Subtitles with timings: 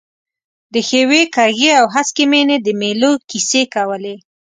[0.73, 4.15] د ښیوې، کږې او هسکې مېنې د مېلو کیسې کولې.